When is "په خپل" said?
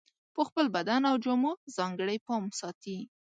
0.35-0.65